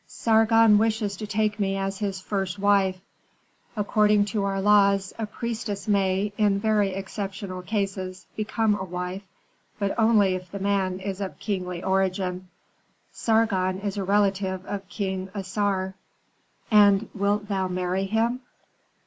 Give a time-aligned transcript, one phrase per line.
[0.07, 2.99] Sargon wishes to take me as his first wife.
[3.77, 9.21] According to our laws a priestess may, in very exceptional cases, become a wife,
[9.77, 12.47] but only if the man is of kingly origin.
[13.11, 15.93] Sargon is a relative of King Assar."
[16.71, 18.39] "And wilt thou marry him?"